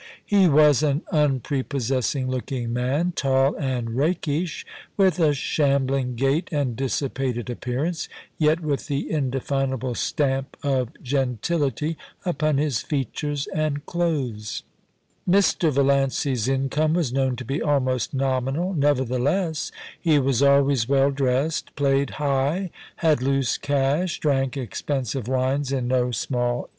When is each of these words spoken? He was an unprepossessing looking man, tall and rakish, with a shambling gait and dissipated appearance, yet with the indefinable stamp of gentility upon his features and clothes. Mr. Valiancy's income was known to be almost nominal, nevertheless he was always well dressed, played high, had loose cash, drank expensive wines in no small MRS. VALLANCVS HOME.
He 0.25 0.49
was 0.49 0.81
an 0.81 1.03
unprepossessing 1.11 2.27
looking 2.27 2.73
man, 2.73 3.13
tall 3.15 3.55
and 3.57 3.91
rakish, 3.91 4.65
with 4.97 5.19
a 5.19 5.31
shambling 5.35 6.15
gait 6.15 6.49
and 6.51 6.75
dissipated 6.75 7.51
appearance, 7.51 8.09
yet 8.39 8.61
with 8.61 8.87
the 8.87 9.11
indefinable 9.11 9.93
stamp 9.93 10.57
of 10.63 10.89
gentility 11.03 11.97
upon 12.25 12.57
his 12.57 12.81
features 12.81 13.45
and 13.53 13.85
clothes. 13.85 14.63
Mr. 15.29 15.71
Valiancy's 15.71 16.47
income 16.47 16.95
was 16.95 17.13
known 17.13 17.35
to 17.35 17.45
be 17.45 17.61
almost 17.61 18.11
nominal, 18.11 18.73
nevertheless 18.73 19.71
he 20.01 20.17
was 20.17 20.41
always 20.41 20.89
well 20.89 21.11
dressed, 21.11 21.75
played 21.75 22.09
high, 22.17 22.71
had 22.95 23.21
loose 23.21 23.55
cash, 23.59 24.19
drank 24.19 24.57
expensive 24.57 25.27
wines 25.27 25.71
in 25.71 25.87
no 25.87 26.09
small 26.09 26.45
MRS. 26.45 26.49
VALLANCVS 26.49 26.63
HOME. 26.63 26.69